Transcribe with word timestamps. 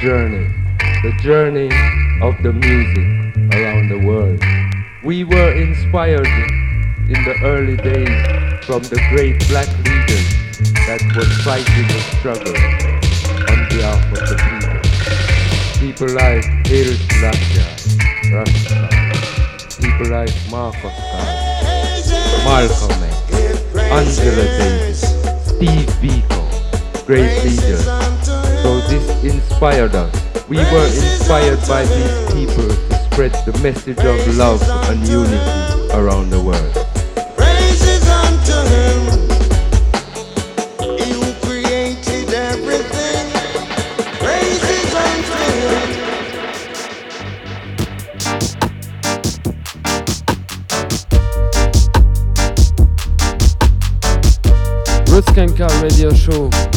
journey, 0.00 0.46
the 1.02 1.12
journey 1.20 1.68
of 2.22 2.34
the 2.42 2.50
music 2.54 3.36
around 3.52 3.90
the 3.90 3.98
world. 3.98 4.42
We 5.04 5.24
were 5.24 5.52
inspired 5.52 6.26
in 6.26 7.22
the 7.28 7.36
early 7.44 7.76
days 7.76 8.64
from 8.64 8.82
the 8.84 8.96
great 9.12 9.46
black 9.48 9.68
leaders 9.84 10.28
that 10.88 11.02
were 11.14 11.28
fighting 11.44 11.86
the 11.88 12.00
struggle 12.16 12.56
on 13.52 13.68
behalf 13.68 14.00
of 14.12 14.24
the 14.24 14.36
people. 14.48 14.80
People 15.80 16.14
like 16.16 16.44
Haile 16.66 16.96
Selassie, 17.12 18.32
Rasta, 18.32 18.88
people 19.82 20.08
like 20.08 20.32
Garvey, 20.50 20.88
Malcolm 22.48 23.02
X, 23.04 23.74
Angela 23.76 24.44
Davis, 24.56 25.00
Steve 25.44 25.92
Biko, 26.00 27.06
great 27.06 27.44
leaders. 27.44 28.39
So 28.62 28.80
this 28.88 29.06
inspired 29.24 29.94
us. 29.94 30.14
We 30.48 30.56
were 30.56 30.86
inspired 30.86 31.60
by 31.68 31.84
these 31.84 32.32
people 32.32 32.68
to 32.68 32.94
spread 33.10 33.32
the 33.46 33.52
message 33.62 33.98
of 33.98 34.36
love 34.36 34.62
and 34.88 35.06
unity 35.06 35.36
around 35.92 36.30
the 36.30 36.40
world. 36.40 36.74
Praises 37.36 38.08
unto 38.08 38.56
him. 38.74 39.00
He 40.98 41.12
who 41.12 41.32
created 41.46 42.34
everything. 42.34 43.30
Praises 44.18 44.94
unto 44.94 45.38
him. 45.54 45.80
Roots 55.12 55.30
Skankers 55.30 55.82
Radio 55.82 56.12
Show. 56.14 56.69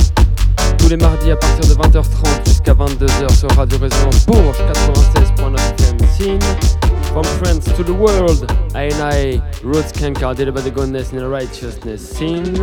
Les 0.93 0.97
mardis 0.97 1.31
à 1.31 1.35
partir 1.35 1.67
de 1.67 1.81
20h30 1.81 2.47
jusqu'à 2.47 2.73
22h 2.75 3.35
sur 3.35 3.49
Radio 3.57 3.79
Résonance 3.79 4.27
Bourges 4.27 4.59
96.9 5.39 5.55
FM 5.55 5.97
Scene. 6.15 6.39
From 7.11 7.23
France 7.23 7.65
to 7.75 7.83
the 7.83 7.89
world, 7.89 8.45
I 8.75 8.93
and 8.93 9.11
I, 9.11 9.41
Roskanka, 9.63 10.35
deliver 10.35 10.61
the 10.61 10.69
goodness 10.69 11.11
and 11.11 11.17
the 11.17 11.27
righteousness 11.27 12.07
scene. 12.07 12.53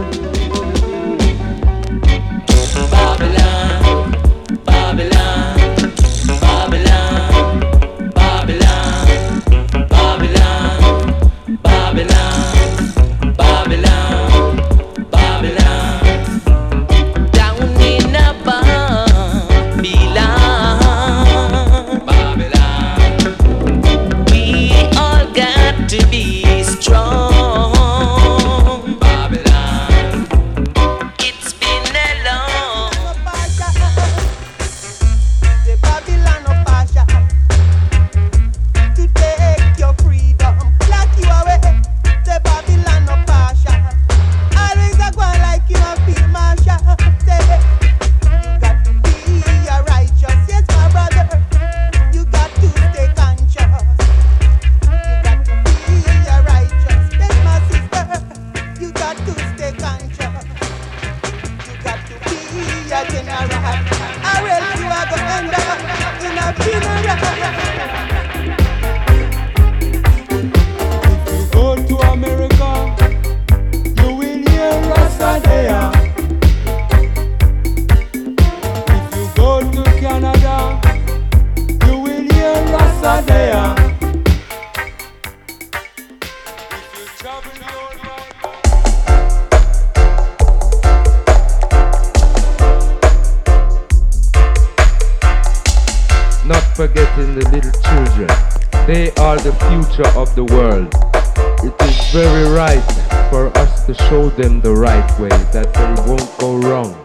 Them 104.40 104.60
the 104.62 104.72
right 104.72 105.20
way 105.20 105.28
that 105.28 105.74
they 105.74 106.08
won't 106.08 106.38
go 106.38 106.56
wrong. 106.56 106.96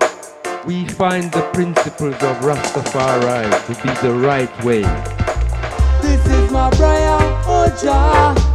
We 0.66 0.88
find 0.88 1.30
the 1.32 1.42
principles 1.52 2.16
of 2.16 2.38
Rastafari 2.38 3.50
to 3.66 3.74
be 3.84 3.94
the 4.02 4.14
right 4.14 4.64
way. 4.64 4.84
this 6.02 6.26
is 6.28 6.52
my 6.52 6.70
prayer, 6.72 7.18
oh 7.48 8.55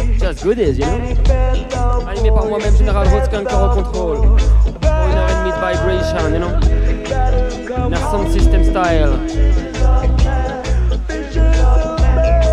Just 0.21 0.43
goodies, 0.43 0.77
you 0.77 0.85
know? 0.85 1.01
Animé 2.07 2.29
par 2.29 2.45
moi-même, 2.45 2.77
Général 2.77 3.07
Kanker 3.31 3.55
au 3.55 3.69
contrôle. 3.69 4.17
Pour 4.17 5.07
une 5.09 5.17
heure 5.17 5.29
et 5.29 5.35
demie 5.39 5.51
de 5.51 5.59
vibration, 5.59 6.29
you 6.29 6.37
know? 6.37 6.51
Nerson 7.89 8.29
System 8.31 8.63
Style. 8.63 9.17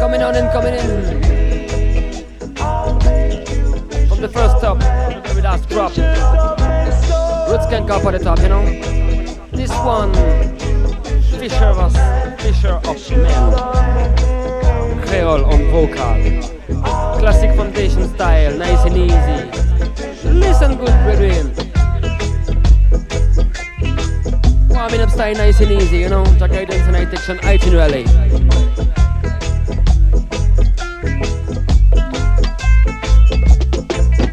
coming 0.01 0.23
on 0.23 0.35
and 0.35 0.51
coming 0.51 0.73
in. 0.73 1.21
From 4.09 4.21
the 4.23 4.29
first 4.29 4.57
stop, 4.57 4.79
the 4.79 5.21
very 5.27 5.43
last 5.43 5.69
drop. 5.69 5.91
Roots 7.51 7.67
can 7.67 7.87
go 7.87 7.97
up 7.97 8.07
at 8.07 8.13
the 8.13 8.25
top, 8.25 8.39
you 8.41 8.49
know. 8.49 8.65
This 9.53 9.71
one, 9.71 10.15
Fisher 11.39 11.75
was 11.75 11.95
Fisher 12.41 12.81
of 12.89 13.11
Men. 13.11 13.53
Creole 15.07 15.45
on 15.45 15.71
vocal. 15.71 16.58
Classic 17.19 17.55
foundation 17.57 18.09
style, 18.15 18.57
nice 18.57 18.85
and 18.87 18.97
easy. 18.97 20.29
Listen 20.29 20.77
good, 20.77 20.95
brethren. 21.03 21.53
Warming 24.69 25.01
up 25.01 25.11
style, 25.11 25.35
nice 25.35 25.61
and 25.61 25.73
easy, 25.73 25.99
you 25.99 26.09
know. 26.09 26.25
Jack 26.39 26.53
guidance 26.53 26.87
and 26.87 26.97
I 26.97 27.55
itinerary. 27.55 28.05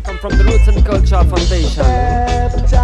Come 0.04 0.18
from 0.20 0.38
the 0.38 0.44
roots 0.46 0.68
and 0.68 0.86
culture 0.86 1.24
Foundation. 1.24 2.75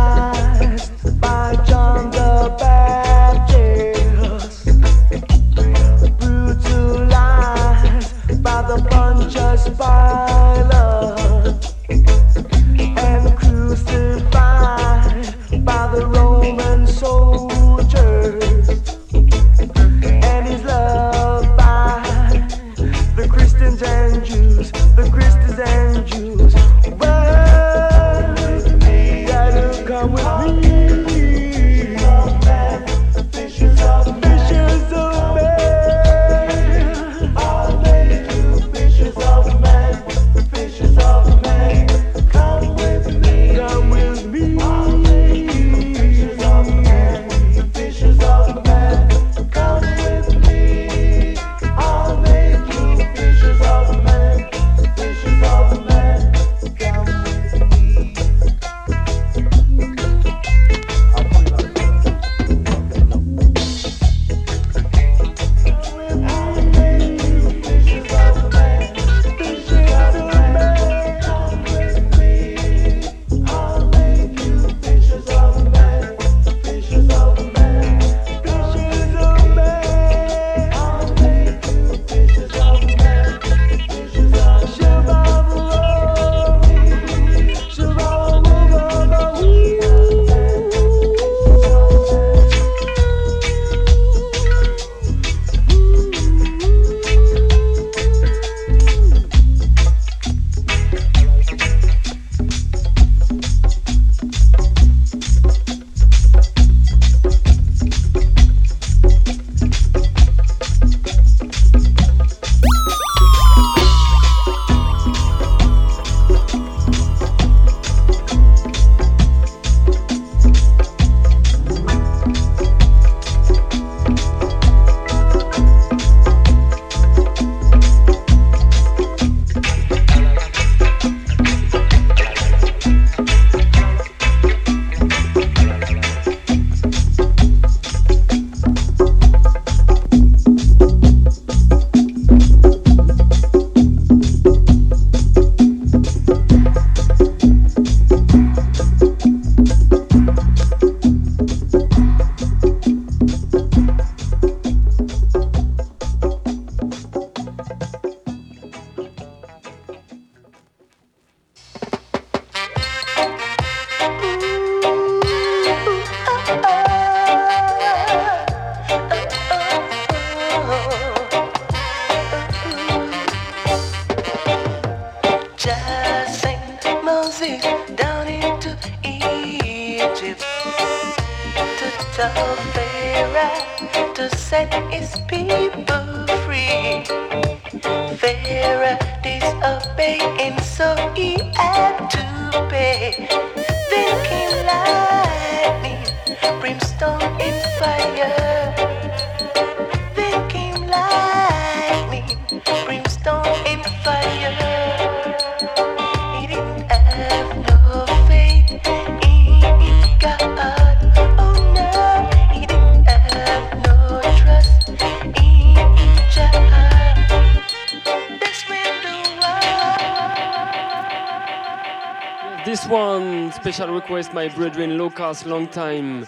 Lucas, 225.41 225.45
long 225.45 225.67
time. 225.67 226.27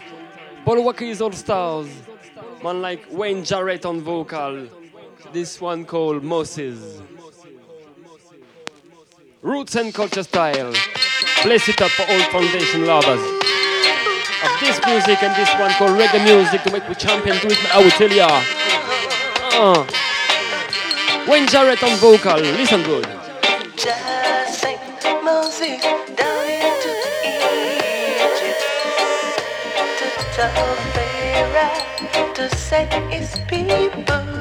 Paul 0.66 0.84
Walker's 0.84 1.22
All 1.22 1.32
Stars. 1.32 1.88
Man 2.64 2.82
like 2.82 3.06
Wayne 3.12 3.44
Jarrett 3.44 3.86
on 3.86 4.02
vocal. 4.02 4.68
This 5.32 5.60
one 5.60 5.86
called 5.86 6.24
Moses. 6.24 7.02
Roots 9.42 9.76
and 9.76 9.94
culture 9.94 10.24
style. 10.24 10.74
Bless 11.44 11.68
it 11.68 11.82
up 11.82 11.92
for 11.92 12.04
all 12.04 12.22
foundation 12.32 12.86
lovers. 12.86 13.20
Of 14.44 14.60
this 14.60 14.80
music 14.86 15.22
and 15.24 15.36
this 15.36 15.52
one 15.60 15.72
called 15.74 16.00
reggae 16.00 16.24
music 16.24 16.64
to 16.64 16.72
make 16.72 16.88
we 16.88 16.96
champion 16.96 17.38
do 17.40 17.48
it, 17.48 17.76
I 17.76 17.82
will 17.82 17.92
tell 17.92 18.12
ya. 18.12 18.28
Uh. 19.54 19.86
Wayne 21.30 21.48
Jarrett 21.48 21.84
on 21.84 21.98
vocal. 21.98 22.40
Listen 22.40 22.84
good. 22.84 23.13
Set 32.64 32.94
his 33.12 33.36
people 33.50 34.33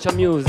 Music, 0.00 0.39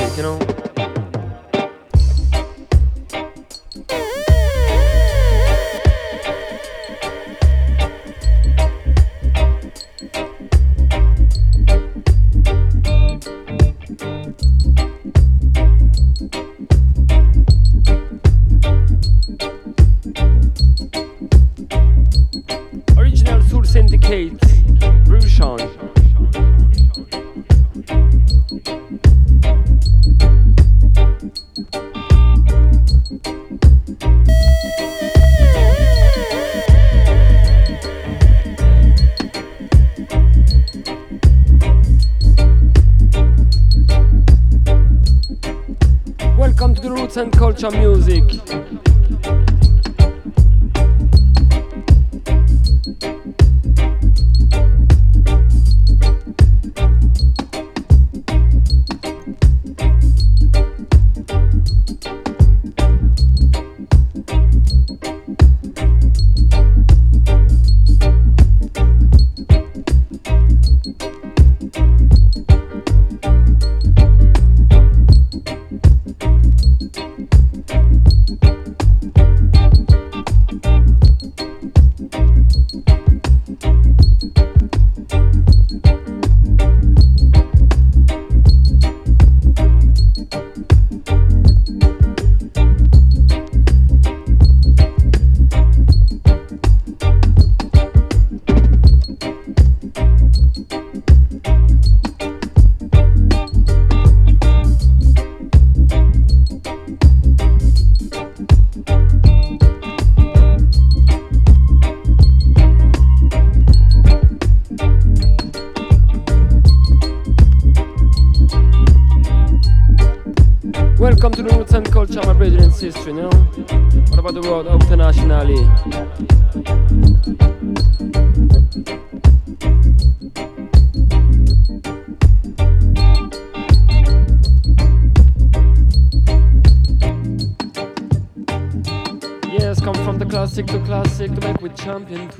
culture 47.29 47.69
music. 47.71 48.23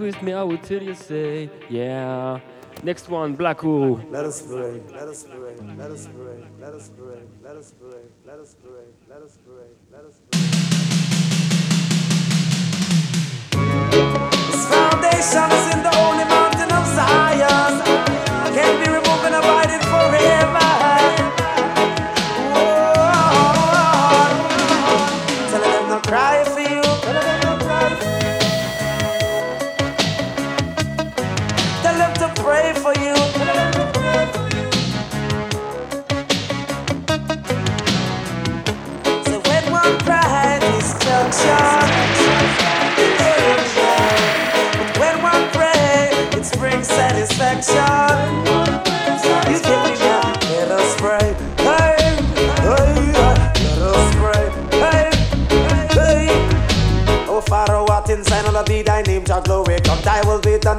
Twist 0.01 0.23
me, 0.23 0.33
will 0.33 0.57
tell 0.57 0.81
you 0.81 0.95
say, 0.95 1.47
yeah. 1.69 2.39
Next 2.81 3.07
one, 3.07 3.37
Blacko. 3.37 4.01
Let 4.09 4.25
us 4.25 4.41
pray, 4.41 4.81
let 4.91 5.07
us 5.07 5.25
pray, 5.25 5.55
let 5.77 5.91
us 5.91 6.07
pray, 6.07 6.43
let 6.59 6.73
us 6.73 6.89
pray, 6.97 7.21
let 7.43 7.55
us 7.55 7.73
pray, 7.79 8.01
let 8.25 8.39
us 8.39 8.55
pray, 8.59 8.87
let 9.07 9.21
us 9.21 9.37
pray, 9.45 9.67
let 9.91 10.03
us 10.03 10.17
pray. 10.31 10.41
This 14.49 14.65
foundation 14.73 15.51
is 15.51 15.75
in 15.75 15.83
the 15.83 15.91
holy 15.93 16.30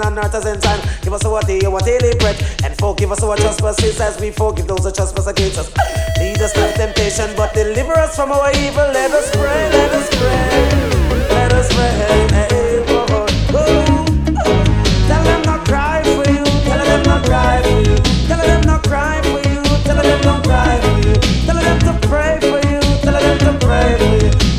on 0.05 0.19
earth 0.19 0.35
as 0.35 0.47
in 0.47 0.61
time. 0.61 0.81
Give 1.03 1.13
us 1.13 1.25
our 1.25 1.41
day, 1.43 1.61
our 1.67 1.81
daily 1.81 2.17
bread, 2.19 2.37
and 2.65 2.77
forgive 2.79 3.13
us 3.13 3.23
our 3.23 3.37
trespasses 3.37 4.01
as 4.01 4.21
we 4.21 4.31
forgive 4.31 4.67
those 4.67 4.85
who 4.85 4.93
trespass 4.93 5.27
against 5.27 5.59
us. 5.59 5.69
Lead 6.19 6.41
us 6.41 6.57
not 6.57 6.75
temptation, 6.75 7.31
but 7.37 7.55
deliver 7.55 7.95
us 7.95 8.17
from 8.17 8.33
our 8.33 8.51
evil. 8.57 8.89
Let 8.93 9.11
us 9.11 9.31
pray, 9.33 9.69
let 9.71 9.93
us 9.93 10.09
pray, 10.17 11.29
let 11.31 11.53
us 11.53 11.69
pray. 11.73 11.93
Oh. 13.55 14.05
Tell 15.09 15.25
them 15.25 15.43
not 15.43 15.67
cry 15.67 16.03
for 16.03 16.31
you. 16.31 16.45
Tell 16.65 16.85
them 16.85 17.03
not 17.03 17.25
cry 17.25 17.63
for 17.63 17.81
you. 17.89 17.97
Tell 18.29 18.39
them 18.39 18.61
not 18.63 18.83
cry 18.85 19.23
cry 20.53 20.81
for 20.81 20.99
you. 21.09 21.15
Tell 21.47 21.57
them 21.57 21.79
to 21.87 22.09
pray 22.09 22.39
for 22.41 22.61
you. 22.69 22.81
Tell 23.03 23.19
them 23.21 23.39
to 23.39 23.67
pray 23.67 23.97
for 23.99 24.25
you. 24.25 24.52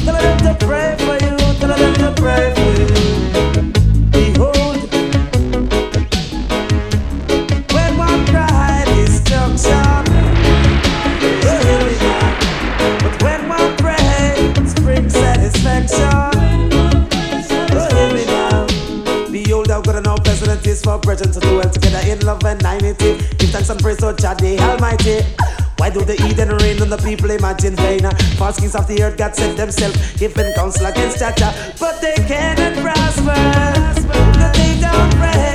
Do 25.93 26.03
the 26.03 26.15
Eden 26.25 26.49
rain 26.57 26.81
on 26.81 26.89
the 26.89 26.97
people 26.97 27.29
imagine 27.29 27.75
vain? 27.75 28.01
False 28.37 28.59
kings 28.59 28.75
of 28.75 28.87
the 28.87 29.03
earth, 29.03 29.17
God 29.17 29.35
sent 29.35 29.57
themselves, 29.57 29.97
giving 30.17 30.51
counsel 30.53 30.87
against 30.87 31.19
Jah, 31.19 31.53
but 31.79 32.01
they 32.01 32.15
cannot 32.27 32.73
prosper. 32.81 33.33
They 34.57 34.79
don't 34.81 35.11
pray. 35.15 35.52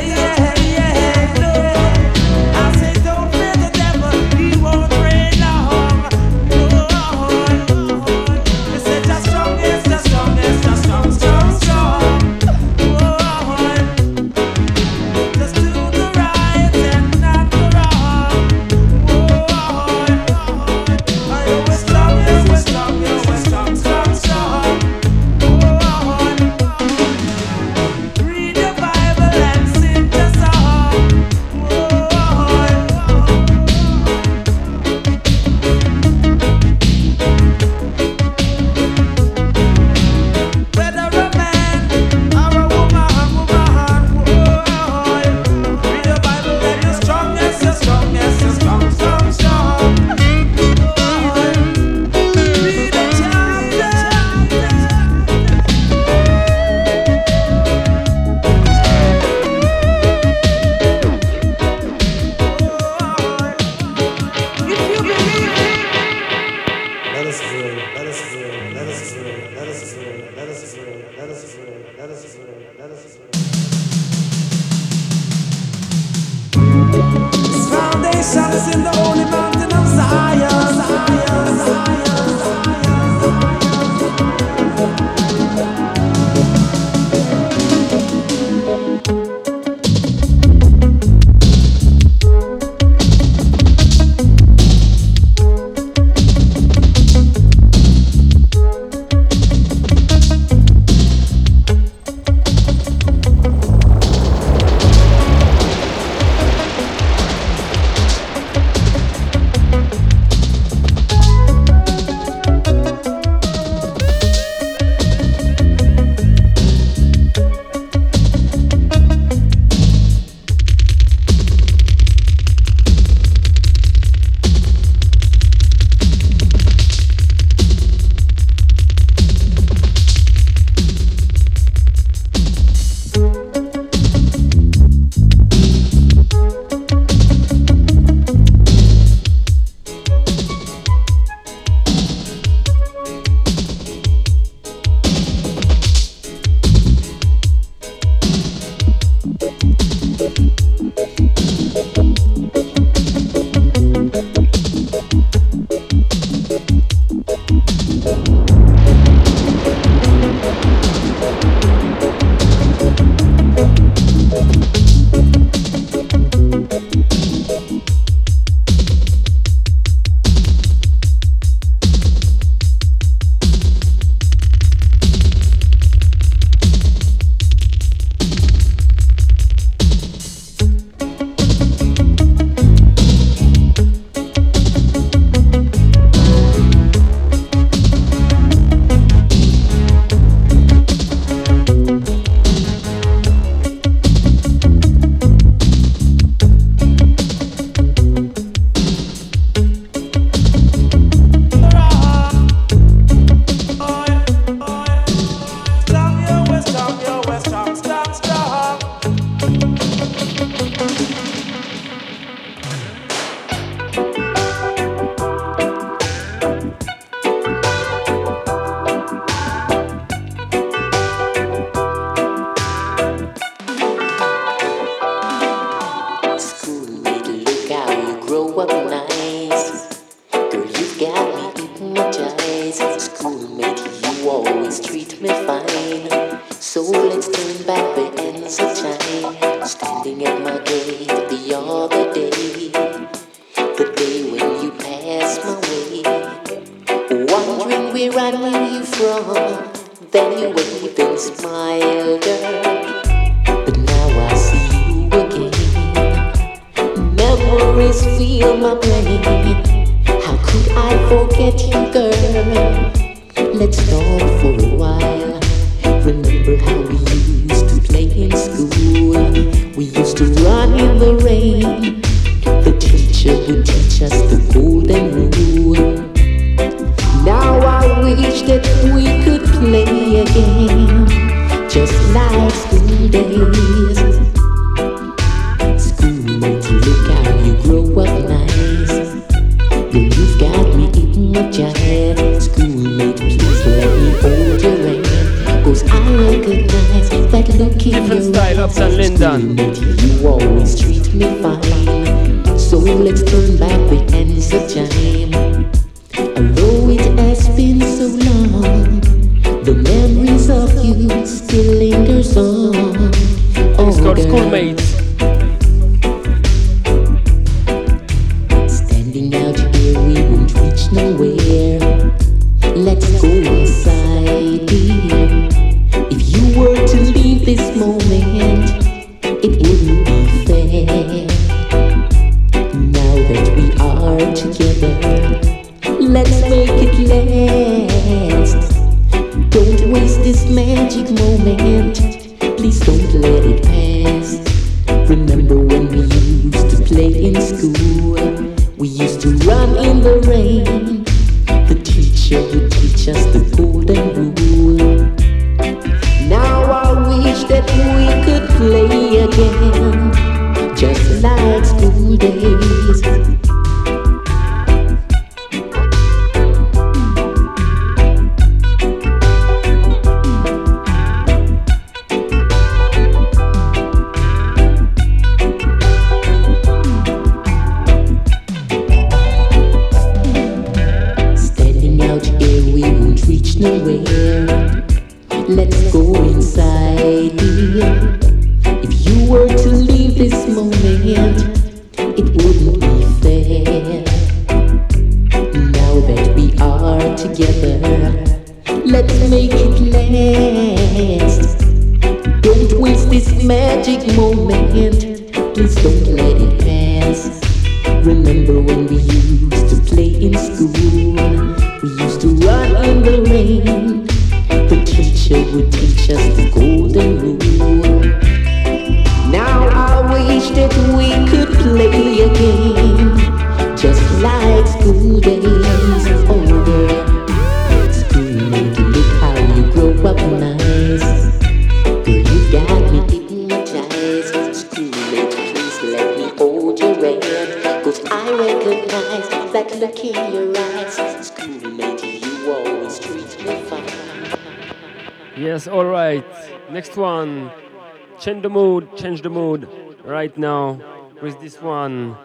right 450.29 450.39
now 450.39 450.79
with 451.23 451.41
this 451.41 451.61
one 451.61 452.17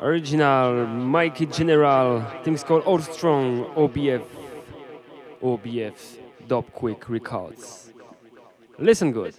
original 0.00 0.86
Mikey 0.86 1.46
General. 1.46 2.24
Things 2.42 2.64
called 2.64 2.84
Orstrong 2.84 3.74
OBF 3.74 4.24
OBF 5.42 6.18
Dubquake 6.48 7.08
Records. 7.08 7.92
Listen 8.78 9.12
good. 9.12 9.34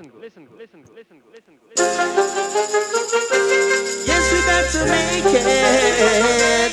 Yes, 4.08 4.32
we 4.32 4.40
got 4.50 4.66
to 4.72 4.80
make 4.86 5.26
it. 5.26 6.65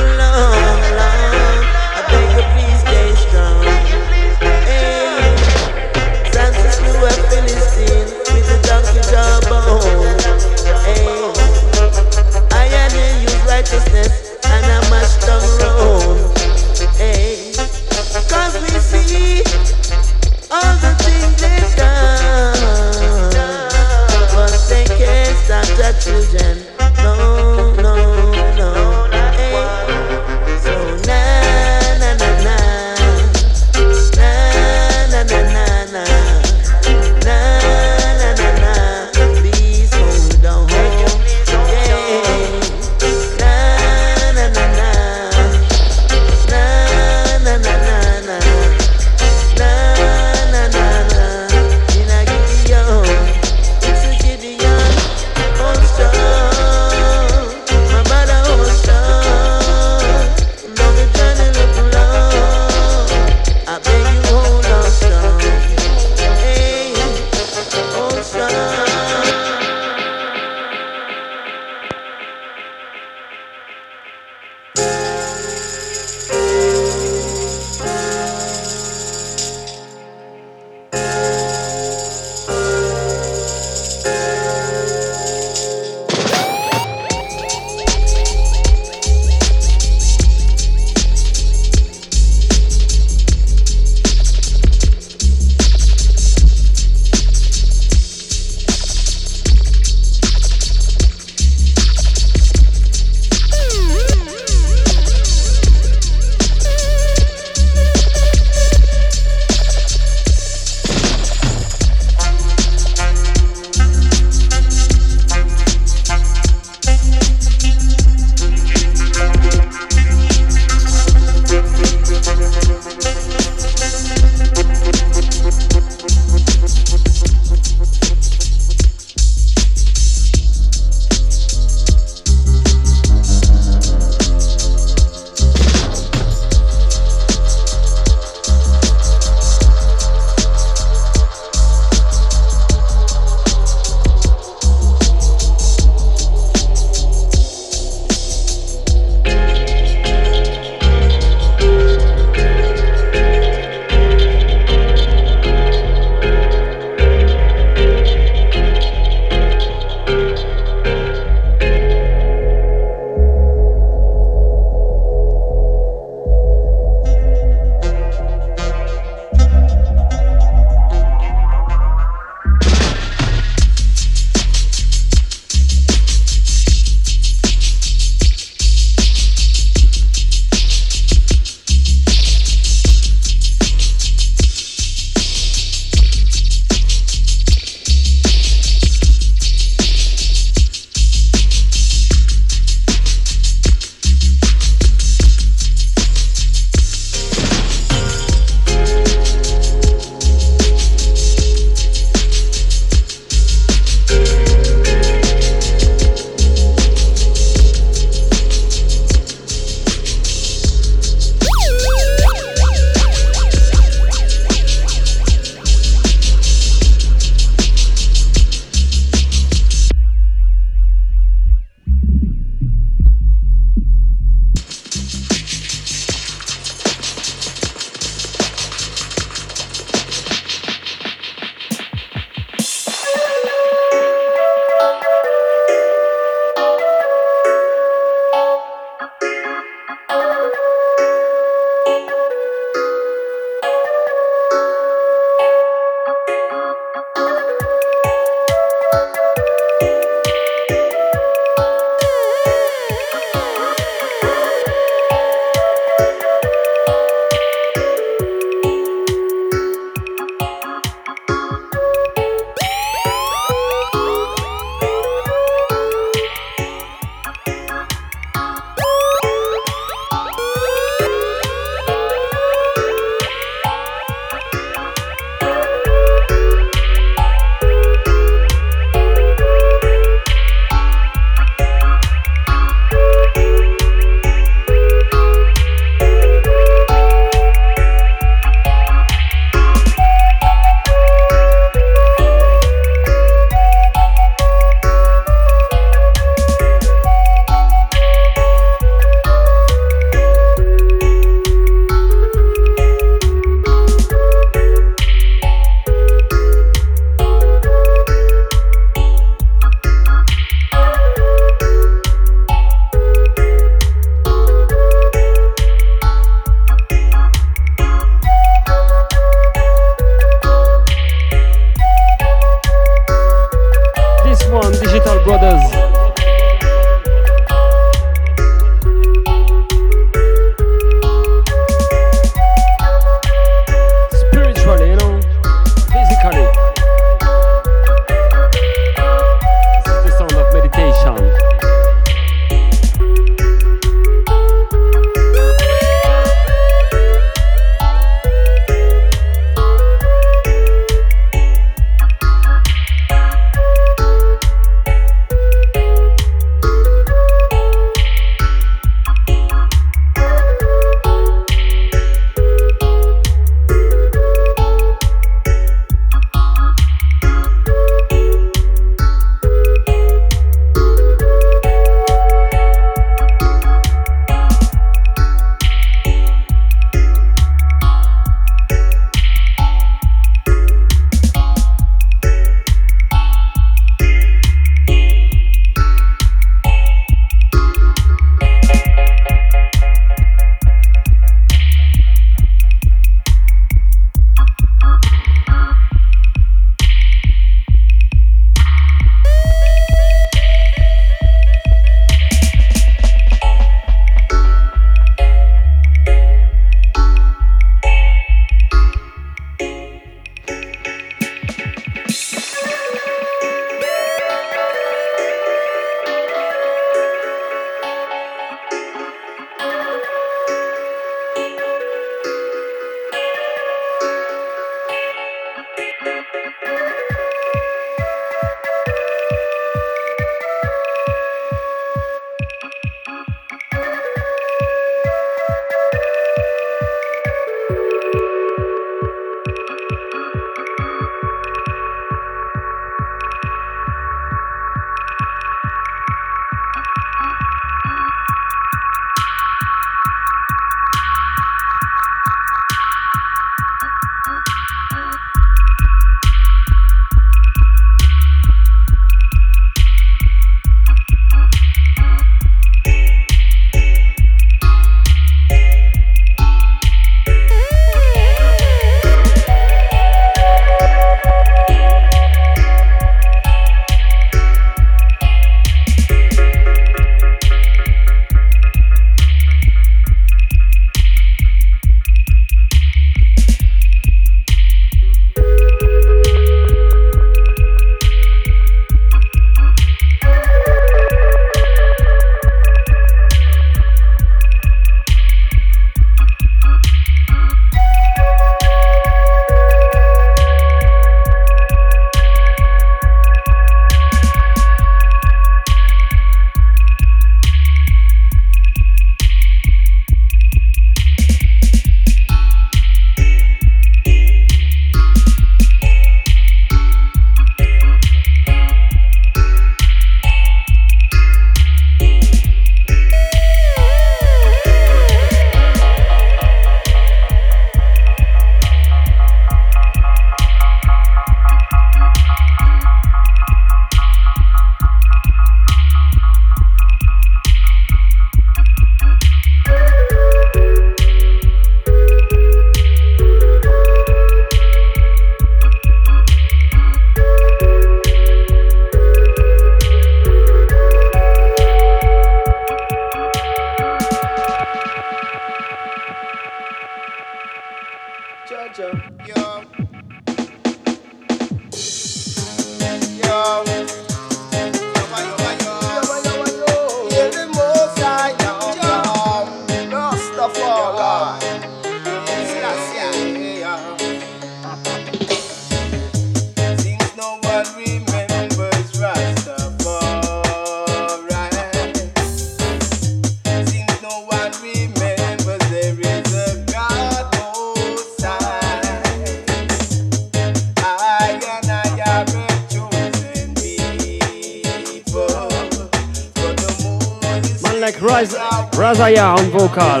Vocal. 599.54 600.00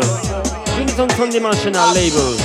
Bring 0.74 0.88
it 0.88 0.98
on 0.98 1.30
Dimensional 1.30 1.94
label. 1.94 2.43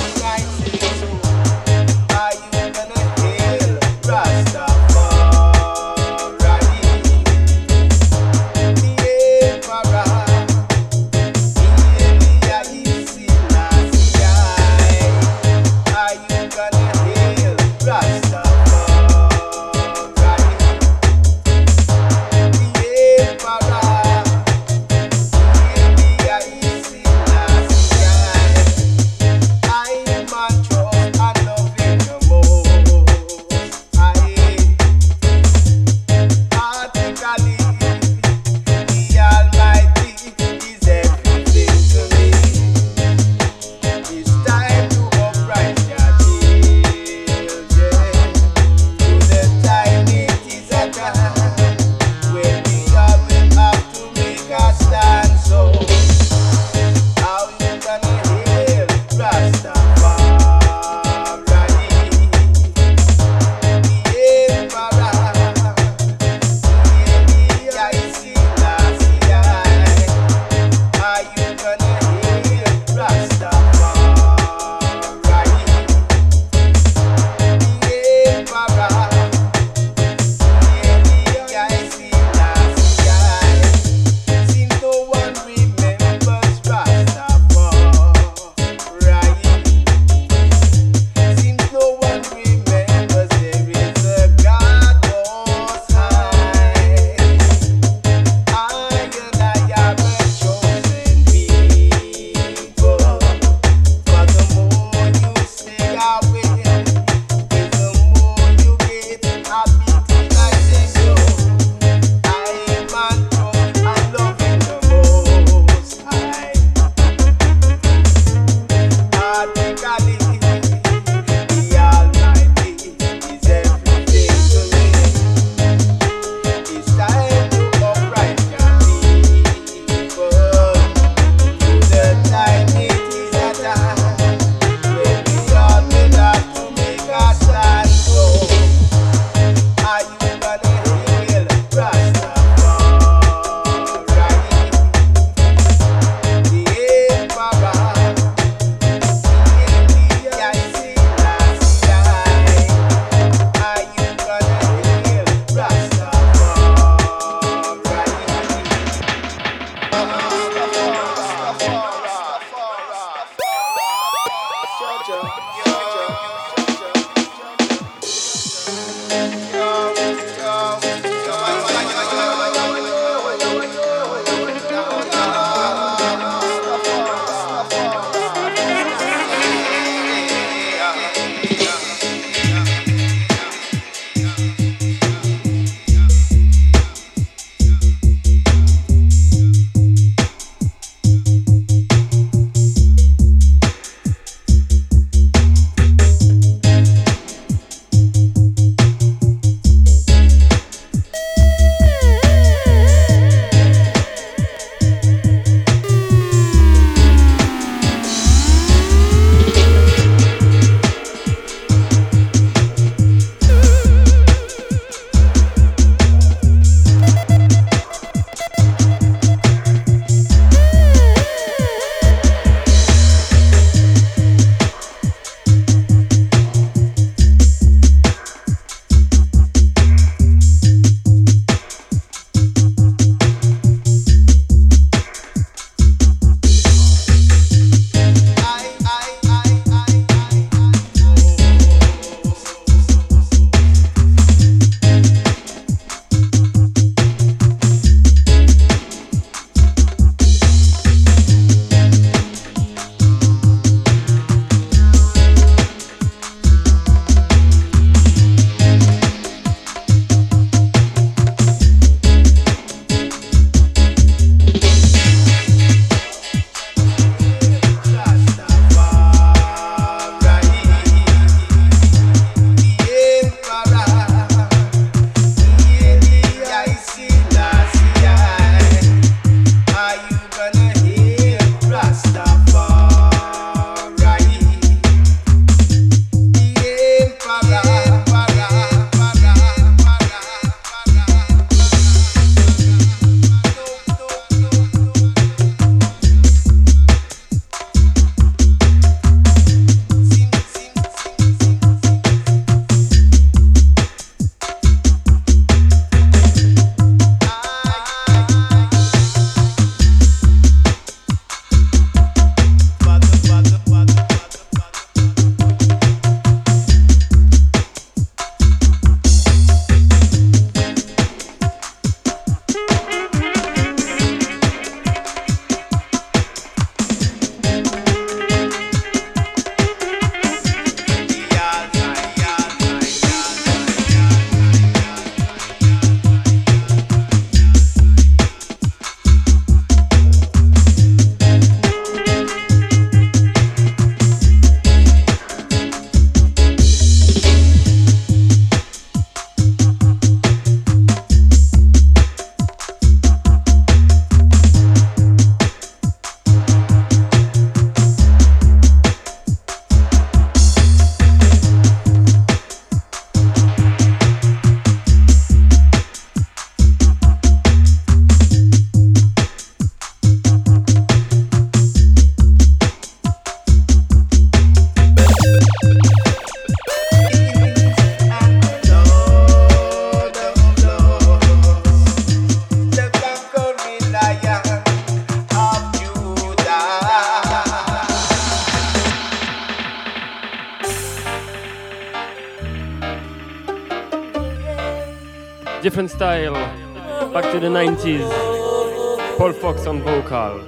It 397.82 398.02
is 398.02 399.16
Paul 399.16 399.32
Fox 399.32 399.66
on 399.66 399.80
vocal, 399.80 400.44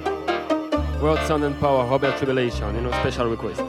World 1.01 1.17
Sound 1.25 1.43
and 1.43 1.59
Power, 1.59 1.89
Robert 1.89 2.15
Tribulation, 2.17 2.75
you 2.75 2.81
know, 2.81 2.91
special 2.91 3.25
request. 3.25 3.62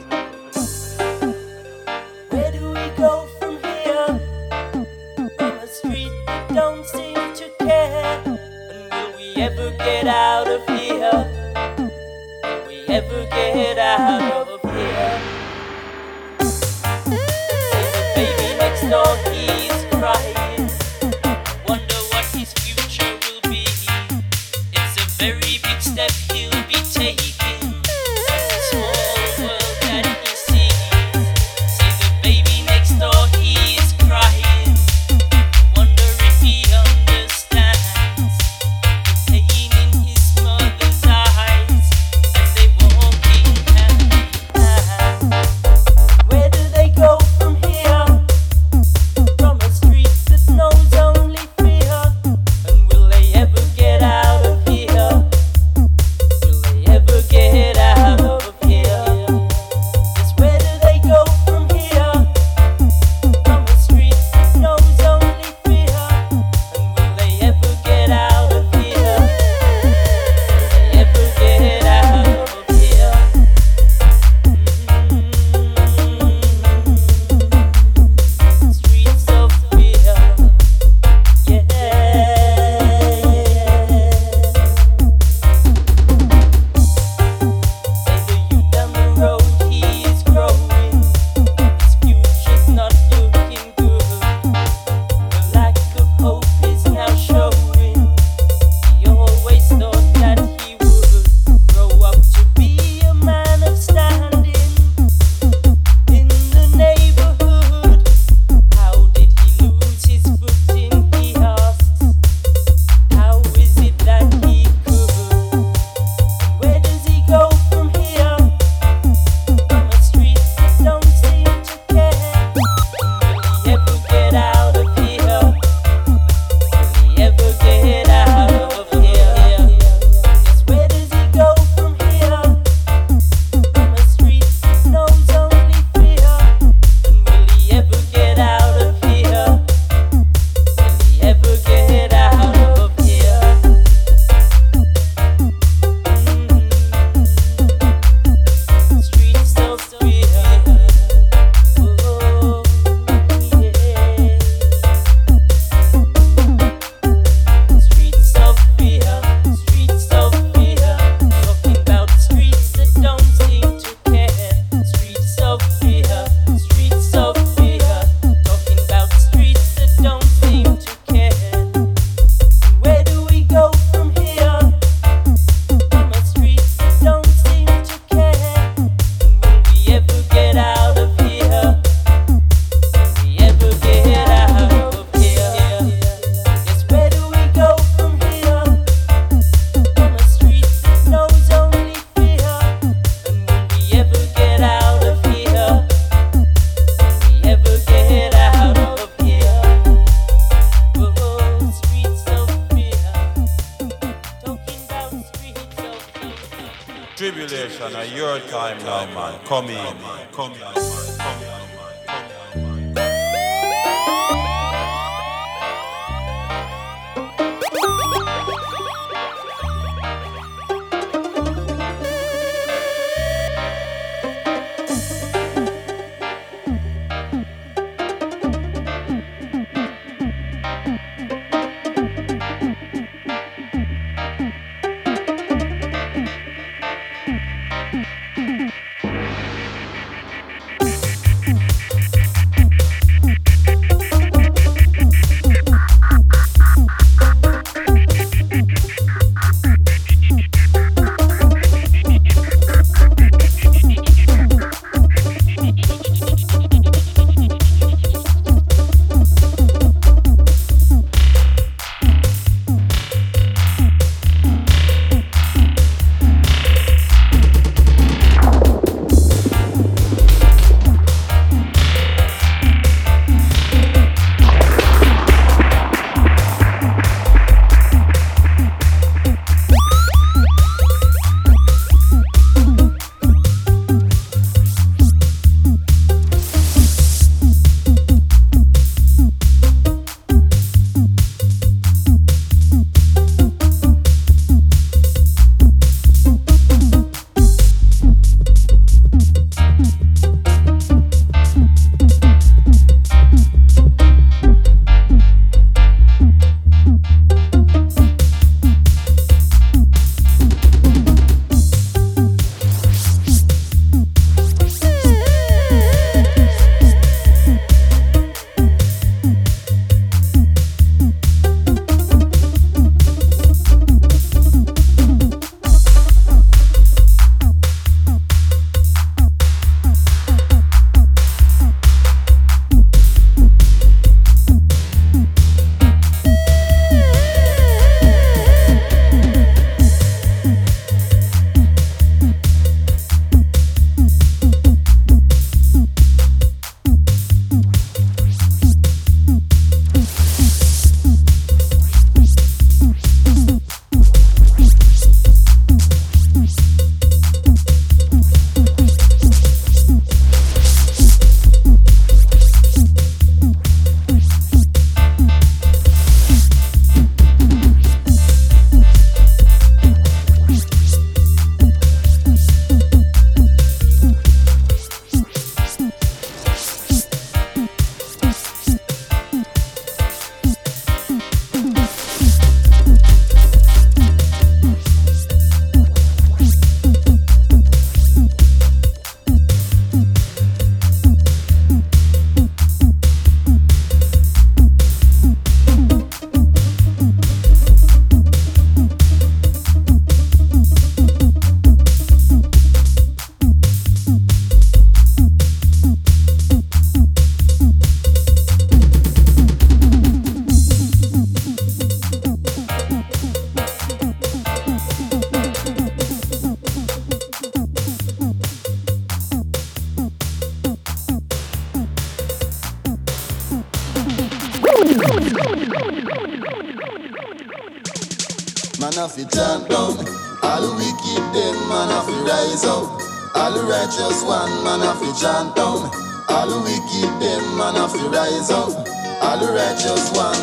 Chant 435.21 435.55
down. 435.55 435.91
All 436.29 436.47
the 436.49 436.59
wicked 436.59 437.11
them 437.21 437.43
man 437.57 437.75
have 437.75 437.93
to 437.93 438.09
rise 438.11 438.51
up. 438.51 438.75
All 439.23 439.39
the 439.39 439.53
righteous 439.53 440.11
one. 440.12 440.37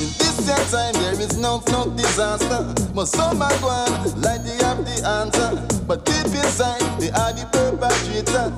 In 0.00 0.08
this 0.16 0.34
sad 0.46 0.64
time 0.70 0.94
there 1.02 1.20
is 1.20 1.36
no 1.38 1.62
no 1.70 1.90
disaster. 1.90 2.64
But 2.94 3.06
some 3.06 3.42
are 3.42 3.58
gone 3.60 3.92
like 4.20 4.42
they 4.44 4.56
have 4.64 4.84
the 4.84 4.98
answer. 5.04 5.50
But 5.86 6.04
deep 6.04 6.26
inside 6.26 6.80
they 7.00 7.10
are 7.10 7.32
the 7.32 7.44
perpetrator. 7.52 8.52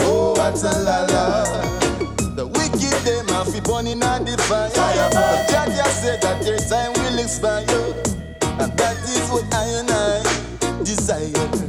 Oh, 0.00 0.32
what 0.36 0.62
a 0.62 0.72
la 0.86 1.00
la. 1.10 1.44
The 2.36 2.46
wicked 2.46 2.98
them 3.04 3.28
have 3.28 3.52
to 3.54 3.62
burn 3.62 3.86
in 3.86 4.00
the 4.00 4.36
fire. 4.48 4.70
But 5.10 5.50
God 5.50 5.68
has 5.68 6.02
said 6.02 6.22
that 6.22 6.42
their 6.42 6.58
time 6.58 6.92
will 6.92 7.18
expire. 7.18 7.94
And 8.60 8.72
that 8.78 8.96
is 9.08 9.28
what 9.30 9.46
I 9.52 9.64
and 9.80 9.90
I 9.90 10.84
desire. 10.84 11.63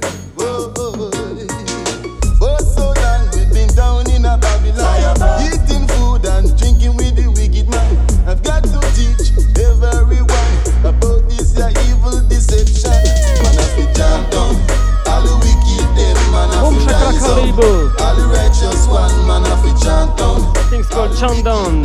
Down. 20.17 20.53
Things 20.69 20.87
called 20.87 21.17
Chant 21.17 21.43
Down. 21.45 21.83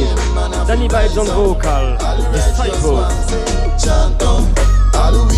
Danny 0.67 0.89
Vibes 0.89 1.19
on 1.19 1.27
vocal. 1.27 1.61
Down. 1.63 2.01
All 4.95 5.13
the. 5.13 5.31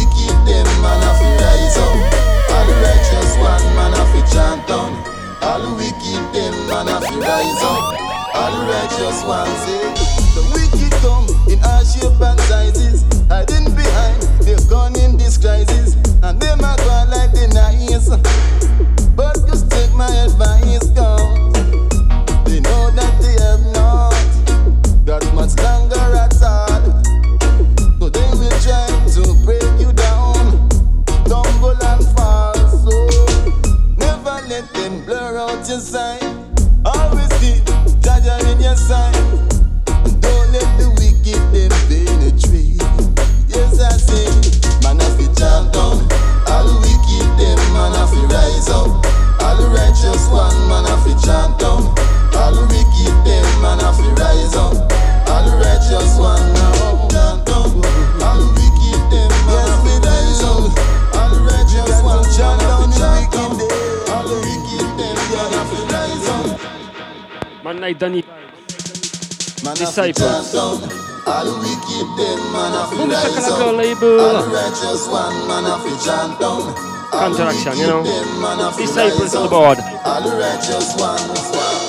All 2.52 2.66
the 2.66 2.74
righteous 2.78 3.36
one, 3.38 3.64
man, 3.74 3.94
I 3.94 4.04
fi 4.12 4.20
chant 4.32 4.68
down. 4.68 4.92
All 5.42 5.60
the 5.60 5.74
wicked 5.74 6.22
them, 6.34 6.54
man, 6.68 6.88
I 6.88 7.00
fi 7.00 7.16
rise 7.18 7.62
up. 7.64 7.82
All 8.34 8.50
the 8.52 8.60
righteous 8.70 9.24
ones 9.24 9.58
say, 9.64 9.82
the 10.34 10.42
wicked 10.54 10.92
come 11.02 11.26
in 11.50 11.58
all 11.64 11.84
shape 11.84 12.20
and 12.20 12.40
sizes, 12.40 13.04
hiding 13.28 13.74
behind 13.74 14.22
their 14.46 14.58
cunning 14.68 15.16
disguises, 15.16 15.96
and 16.22 16.40
them 16.40 16.60
a 16.60 16.76
go 16.78 17.04
like 17.10 17.32
the 17.32 17.48
nice. 17.54 19.01
My 19.94 20.06
advice, 20.24 20.90
come. 20.94 21.21
Like 67.82 67.98
Danny 67.98 68.22
Man, 68.22 69.72
I 69.72 69.74
fi 69.74 69.74
Disciples. 69.74 70.22
chant 70.22 70.52
down. 70.54 70.78
All 71.26 71.44
the 71.44 71.50
wicked 71.58 72.08
them, 72.14 72.40
man, 72.54 72.72
I 72.78 72.86
fi 72.86 72.94
rise 73.10 73.48
up. 73.50 73.58
All 73.58 73.74
the 73.74 74.54
righteous 74.54 75.08
one, 75.08 75.48
man, 75.48 75.64
I 75.66 75.82
fi 75.82 75.90
chant 76.06 76.38
down. 76.38 76.62
The 76.62 77.18
Counteraction, 77.18 77.78
you 77.78 77.86
know. 77.88 78.02
wicked 78.02 78.14
them, 78.14 78.40
man, 78.40 78.60
I 78.60 78.70
fi 78.70 78.82
Disciples 78.86 79.34
on 79.34 79.42
the 79.42 79.48
board. 79.48 79.78
All 80.04 80.22
the 80.22 80.30
righteous 80.36 80.94
ones. 80.96 81.81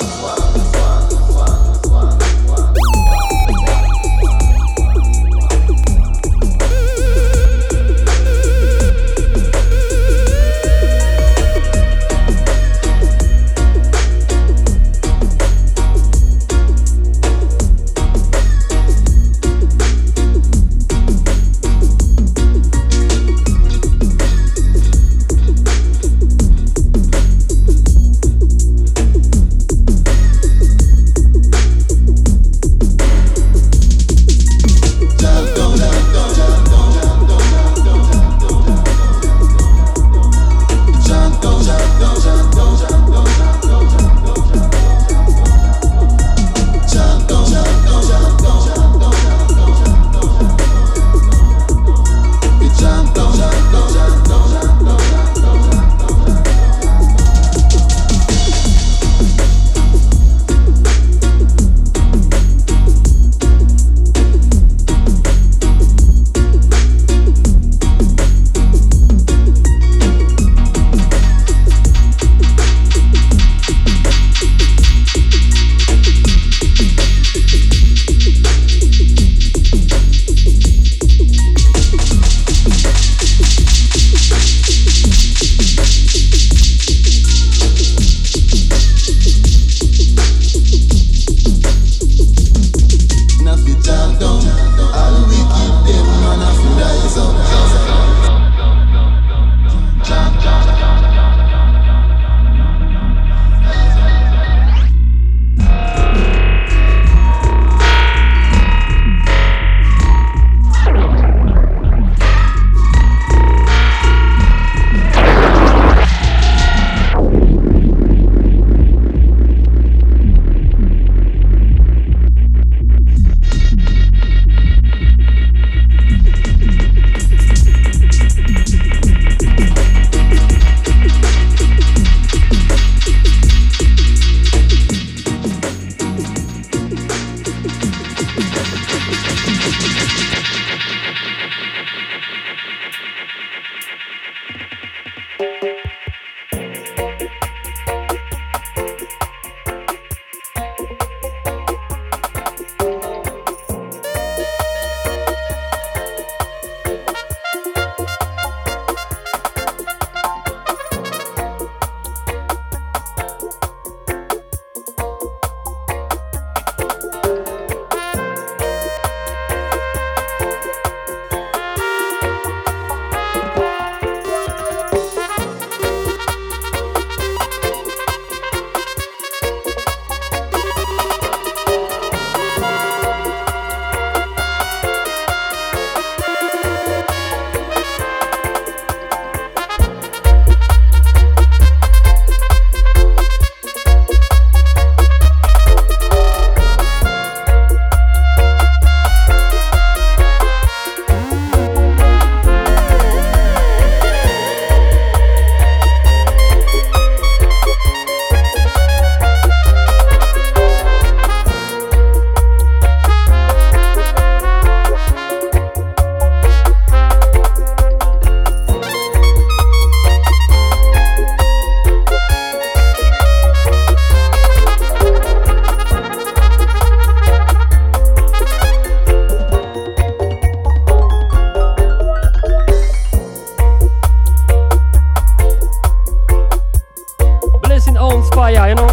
fire, 238.44 238.68
you 238.68 238.76
know. 238.76 238.90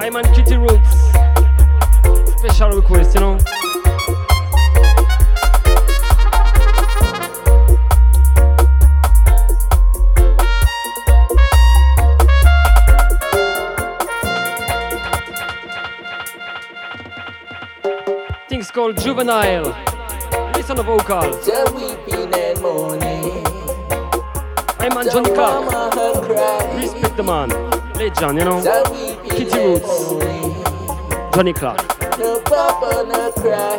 I'm 0.00 0.16
on 0.16 0.24
Kitty 0.34 0.56
Roots. 0.56 0.94
Special 2.36 2.70
request, 2.72 3.14
you 3.14 3.20
know. 3.20 3.38
Things 18.48 18.72
called 18.72 18.98
Juvenile. 18.98 19.76
Listen 20.56 20.74
to 20.74 20.82
vocal. 20.82 21.30
Weeping 21.76 22.34
and 22.34 22.60
mourning. 22.60 23.46
I'm 24.80 24.92
Anjonica. 24.92 25.46
Respect 26.76 27.16
the 27.16 27.22
man. 27.22 27.75
Legend, 27.96 28.38
you 28.38 28.44
know. 28.44 28.60
Kitty 29.24 29.58
Roots. 29.58 30.10
Johnny 31.34 31.52
Clarke. 31.52 32.18
No 32.18 32.40
papa, 32.40 33.04
no 33.08 33.32
cry. 33.32 33.78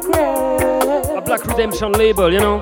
Cry. 0.00 1.16
A 1.16 1.20
Black 1.20 1.44
Redemption 1.46 1.92
label, 1.92 2.32
you 2.32 2.40
know. 2.40 2.60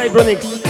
Vibronics. 0.00 0.69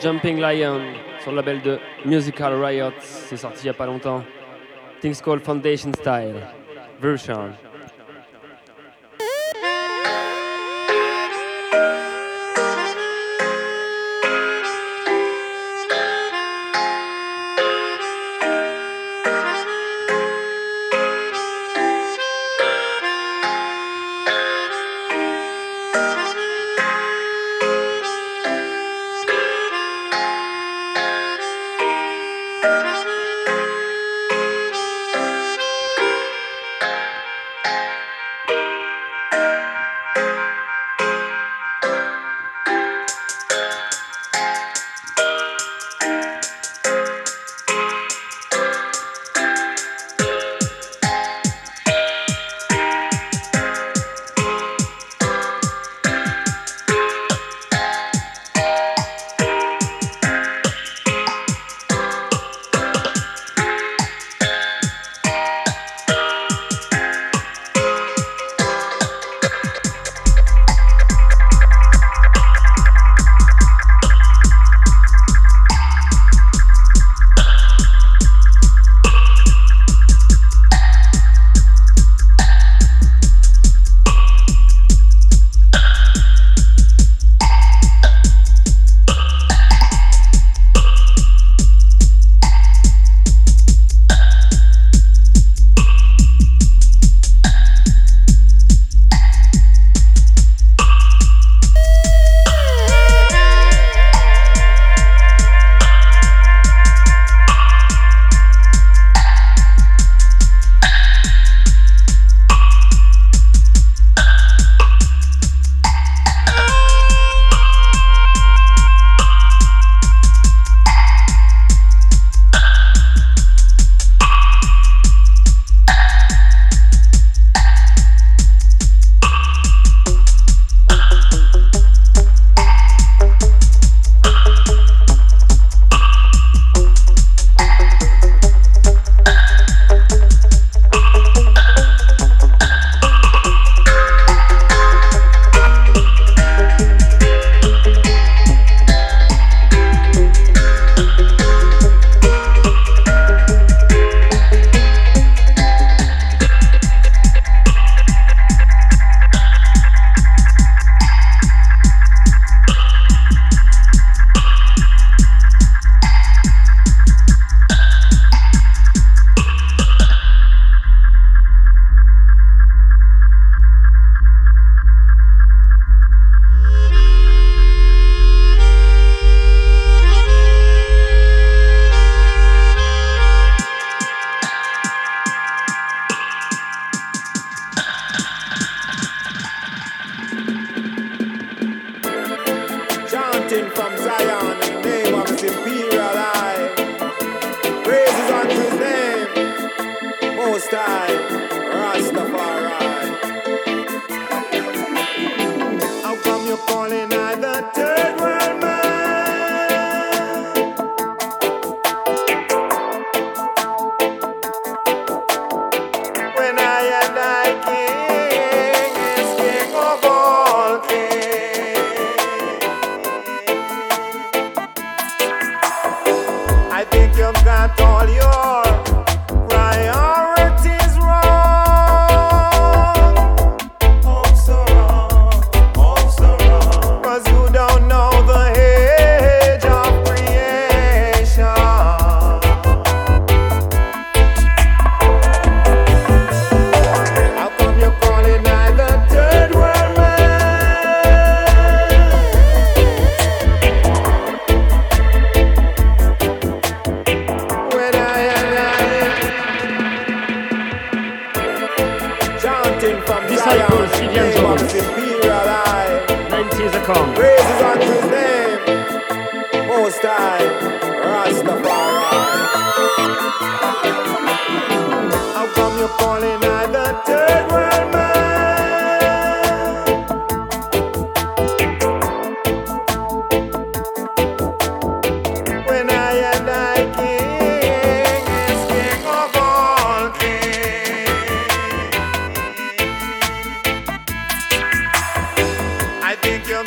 Jumping 0.00 0.40
Lion 0.40 0.80
sur 1.20 1.30
le 1.30 1.36
label 1.36 1.62
de 1.62 1.78
Musical 2.04 2.62
Riot. 2.62 2.92
C'est 2.98 3.36
sorti 3.36 3.60
il 3.62 3.64
n'y 3.64 3.70
a 3.70 3.74
pas 3.74 3.86
longtemps. 3.86 4.22
Things 5.00 5.20
Called 5.20 5.42
Foundation 5.42 5.92
Style. 5.92 6.40
Version. 7.00 7.50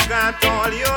Got 0.07 0.43
all 0.45 0.73
your 0.73 0.96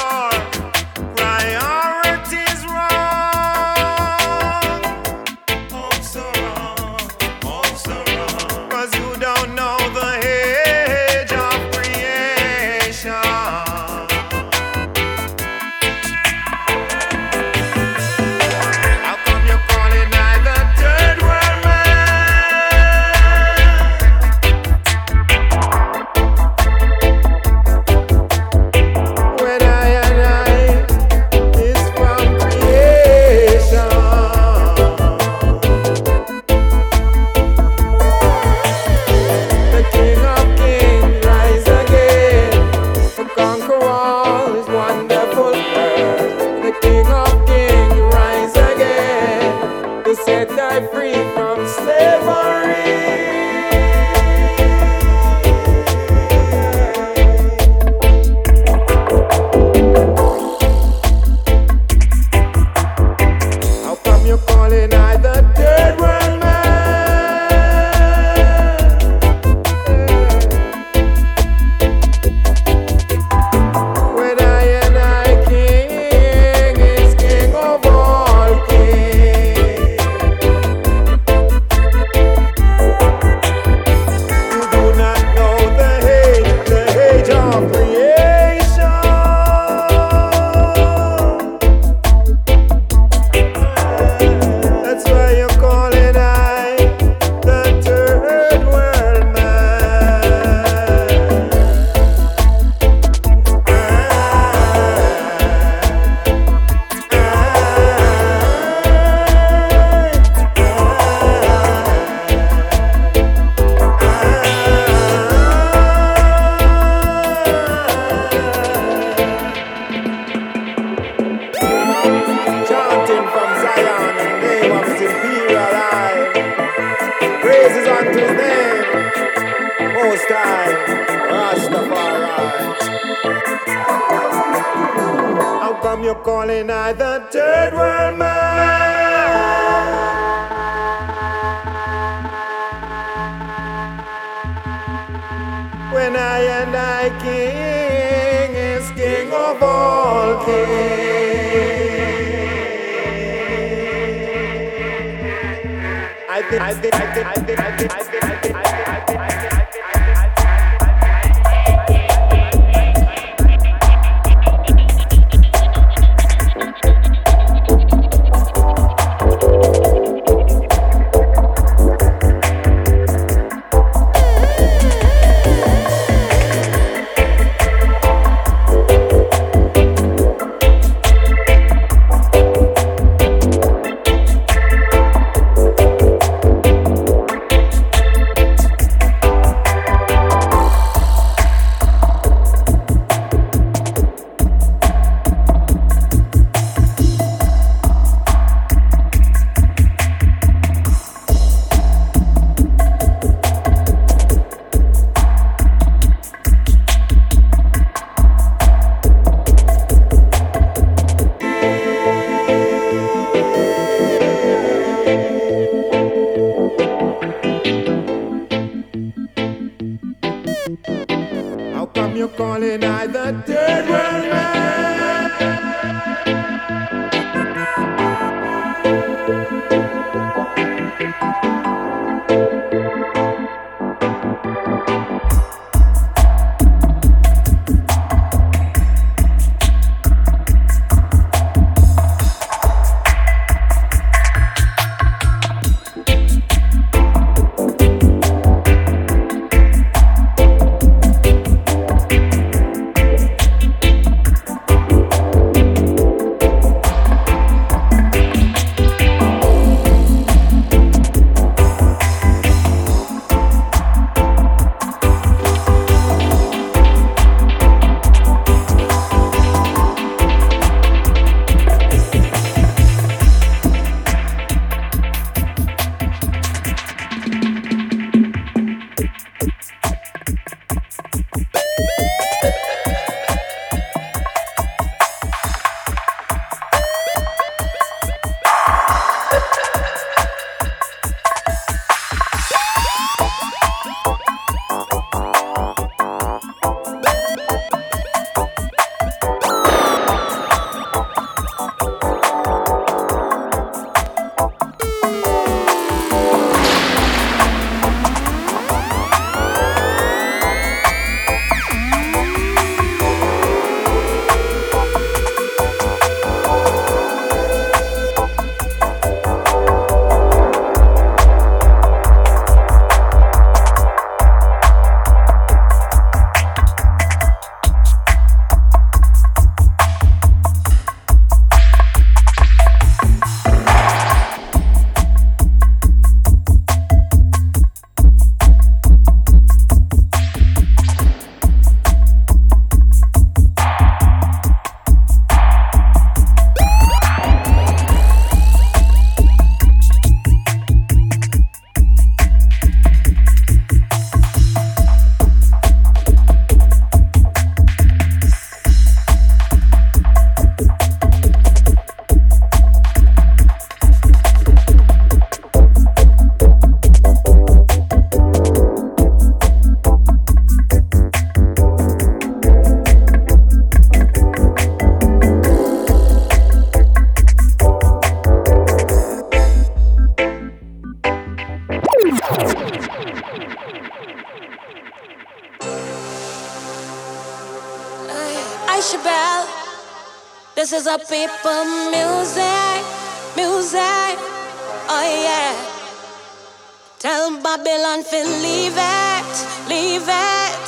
and 398.13 398.43
leave 398.43 398.75
it, 398.77 399.31
leave 399.69 400.03
it. 400.03 400.65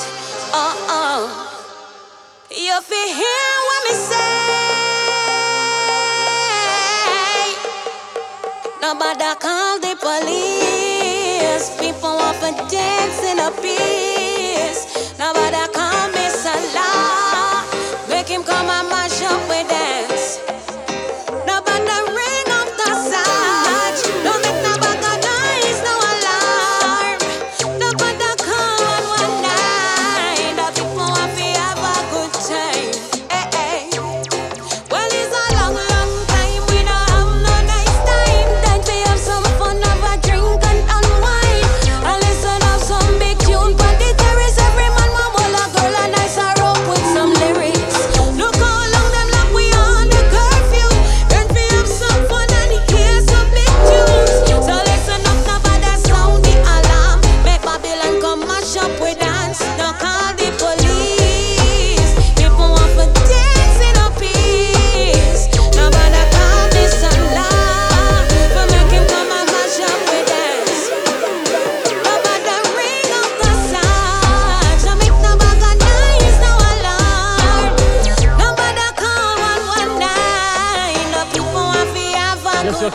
Uh 0.54 0.74
oh. 0.88 1.22
If 2.50 2.90
you 2.90 3.04
hear 3.20 3.50
what 3.68 3.82
me 3.86 3.94
say, 4.10 4.32
nobody 8.80 9.34
call 9.40 9.80
the 9.80 9.94
police. 9.98 11.70
People 11.80 12.16
want 12.16 12.38
to 12.40 12.50
dance 12.70 13.22
in 13.24 13.38
a 13.38 13.50
peace. 13.62 14.86
Nobody 15.18 15.66
call 15.72 16.08
me 16.10 16.28
Salah. 16.28 17.64
Make 18.08 18.28
him 18.28 18.42
call 18.44 18.64
my 18.64 18.82
mama. 18.82 19.01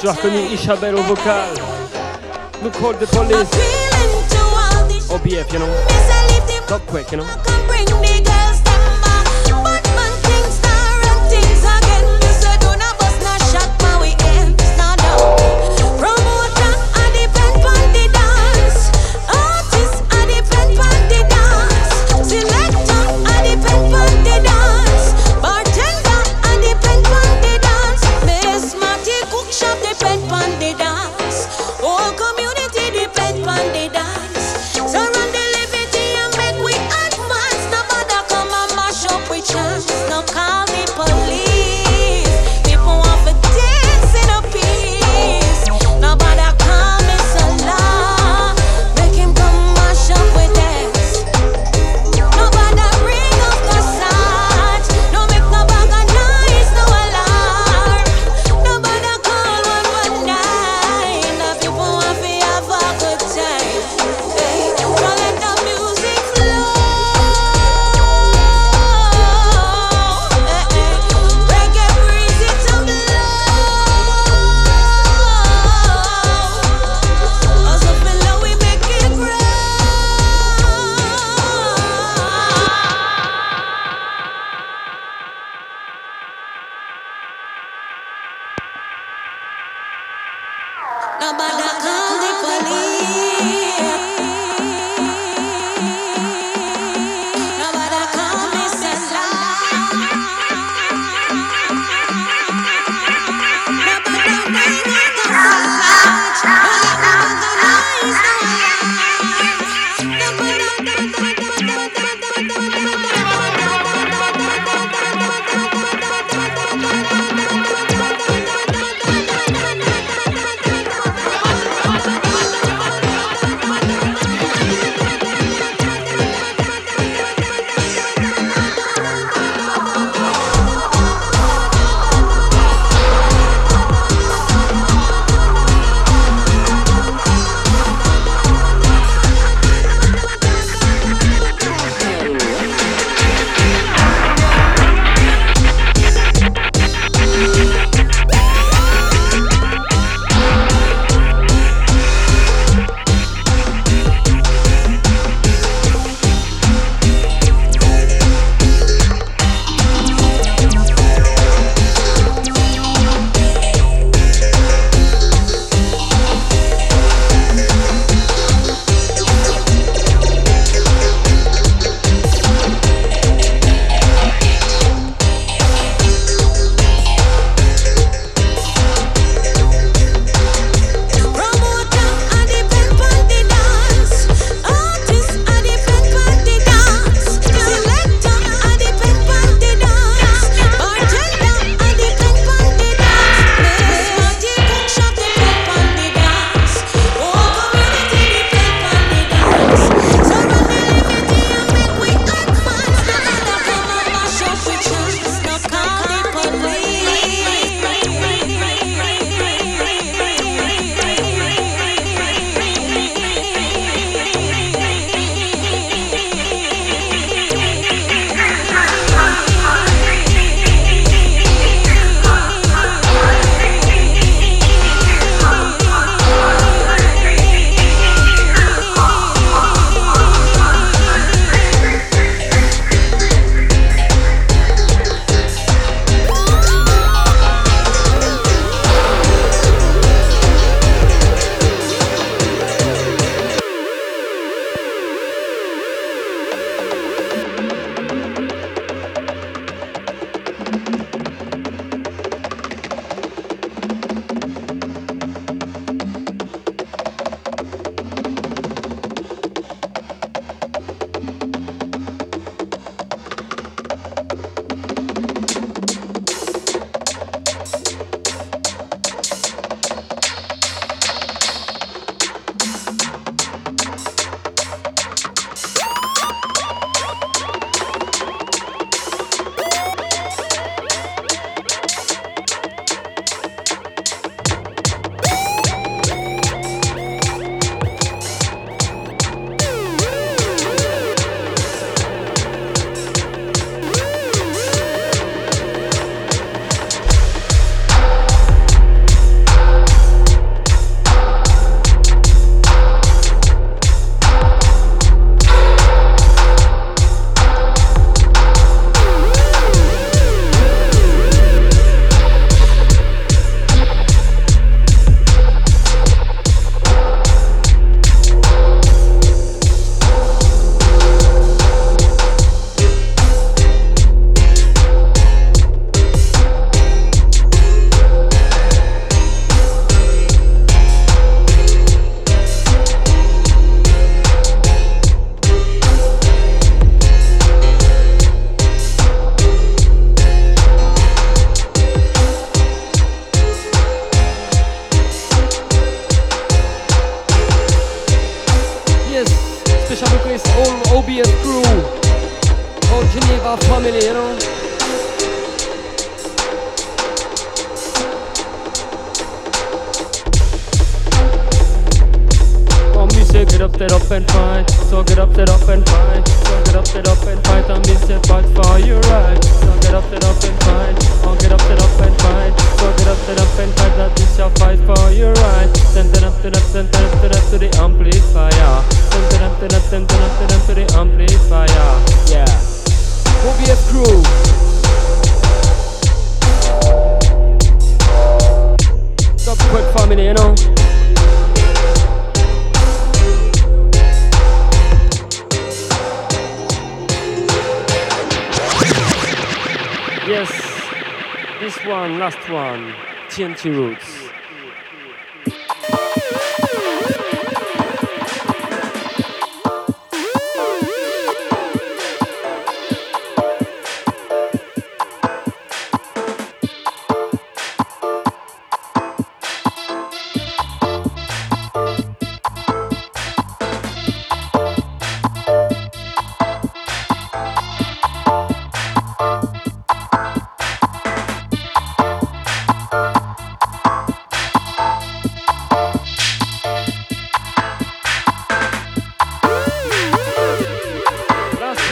Zachowani 0.07 0.53
Isabel 0.53 0.95
Shaberu 0.95 1.03
Vocal. 1.03 2.63
Look 2.63 2.75
for 2.75 2.93
the 2.93 3.07
police. 3.07 3.49
OBF, 5.09 5.51
you 5.51 5.59
know. 5.59 6.65
Top 6.65 6.81
quick, 6.87 7.11
you 7.11 7.17
know. 7.17 8.46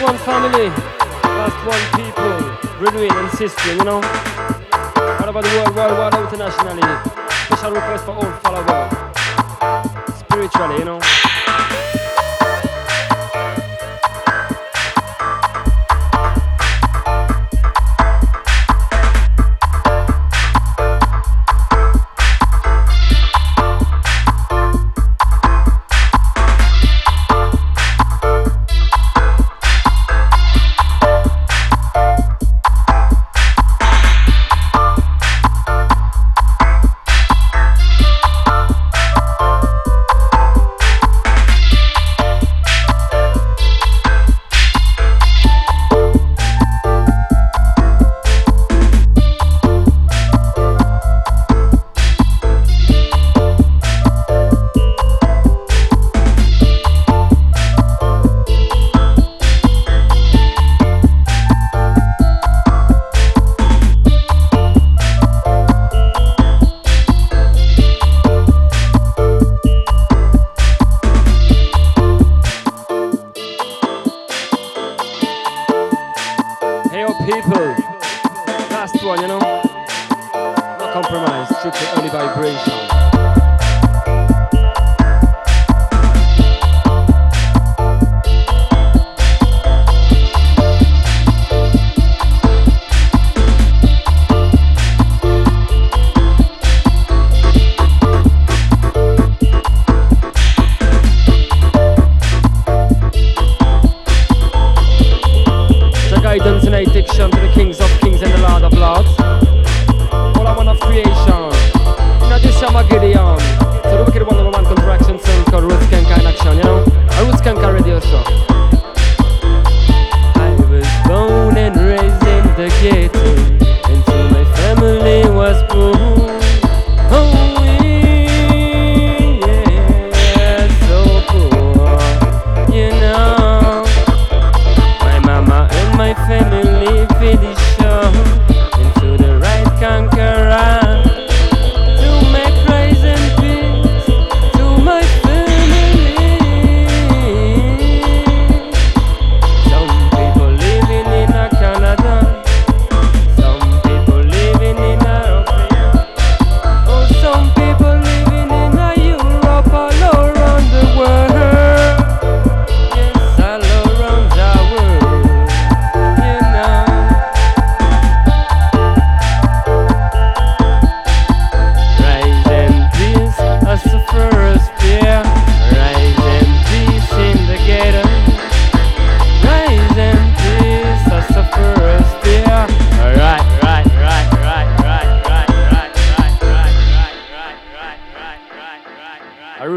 One 0.05 0.17
family, 0.19 0.67
last 1.23 1.65
one 1.65 1.81
people, 1.97 2.37
Redwin 2.79 3.11
and 3.11 3.31
sister, 3.31 3.73
you 3.73 3.83
know. 3.83 4.01
What 4.01 5.29
about 5.29 5.43
the 5.43 5.49
world, 5.49 5.75
worldwide, 5.75 6.13
internationally? 6.13 6.83
Special 7.47 7.71
request 7.71 8.05
for 8.05 8.11
all 8.11 8.31
followers. 8.43 8.91
Spiritually, 10.19 10.77
you 10.77 10.85
know. 10.85 11.34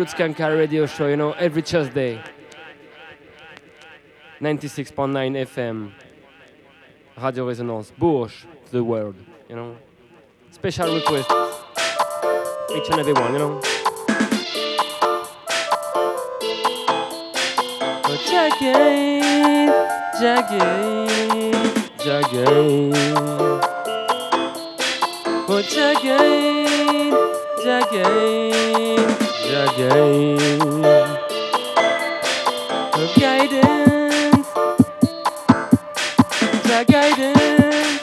Roots 0.08 0.38
Skankers 0.38 0.56
radio 0.56 0.86
show, 0.86 1.06
you 1.08 1.16
know, 1.16 1.32
every 1.32 1.62
Tuesday. 1.62 2.22
96.9 4.40 5.46
FM. 5.46 5.92
Radio 7.20 7.46
Resonance. 7.46 7.92
Bourges 7.98 8.46
to 8.66 8.72
the 8.72 8.84
world, 8.84 9.16
you 9.48 9.56
know. 9.56 9.76
Special 10.50 10.94
request. 10.94 11.30
Each 12.74 12.88
and 12.90 13.00
every 13.00 13.12
one, 13.12 13.32
you 13.32 13.38
know. 13.38 13.60
Oh, 18.04 18.16
Jackie, 18.30 19.20
Jackie, 20.20 21.08
Jackie. 22.04 22.92
Oh, 25.50 25.62
Jackie, 25.62 26.66
Jackie, 27.64 29.27
again. 29.50 30.82
Her 32.94 33.08
guidance, 33.18 34.48
the 36.64 36.84
guidance, 36.88 38.00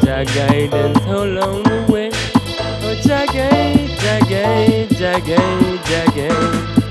the 0.01 0.17
along 1.07 1.63
the 1.63 1.77
way. 1.91 2.09
Oh, 2.84 2.95
the 3.03 3.21
guide, 3.34 4.89
the 4.89 5.13
guide 6.15 6.82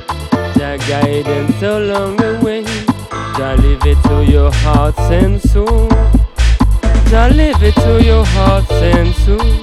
guidance 0.89 1.63
along 1.63 2.17
the 2.17 2.39
way. 2.43 2.65
Jah 3.37 3.57
leave 3.63 3.85
it 3.87 4.03
to 4.05 4.25
your 4.25 4.51
hearts 4.53 4.99
and 5.11 5.41
soul. 5.41 5.89
Jah 7.11 7.29
leave 7.33 7.63
it 7.63 7.75
to 7.75 8.03
your 8.03 8.25
hearts 8.25 8.71
and 8.73 9.15
soon. 9.15 9.61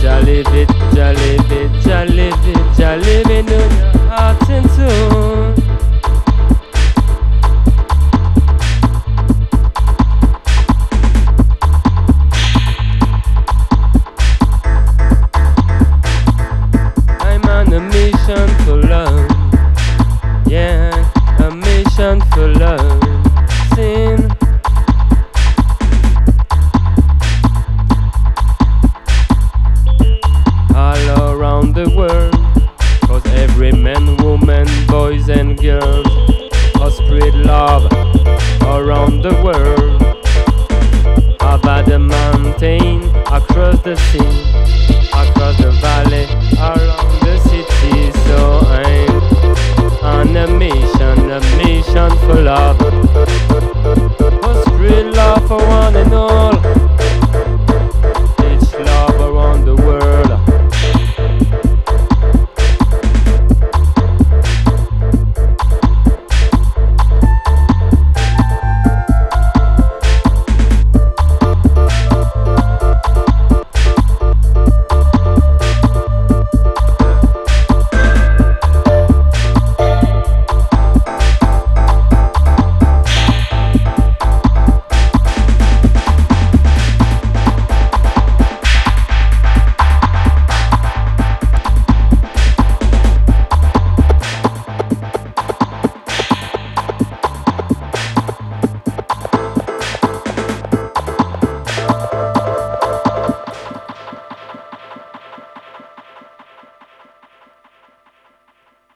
Jah 0.00 0.20
live 0.24 0.48
it, 0.54 0.68
Jah 0.94 1.12
live 1.12 1.52
it, 1.52 1.70
Jah 1.82 2.04
live 2.04 2.48
it, 2.48 2.76
Jah 2.76 2.96
live 2.96 3.30
it 3.30 3.30
in 3.30 3.46
your 3.46 3.68
heart 4.08 4.50
and 4.50 4.70
soul. 4.70 5.51